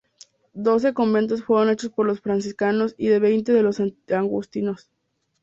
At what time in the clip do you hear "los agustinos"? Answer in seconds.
3.61-4.89